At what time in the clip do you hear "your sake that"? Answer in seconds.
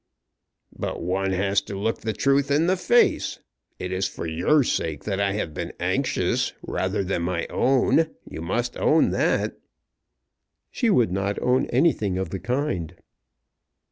4.25-5.19